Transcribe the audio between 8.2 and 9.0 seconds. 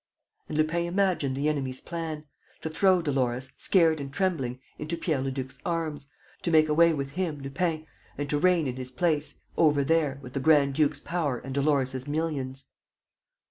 to reign in his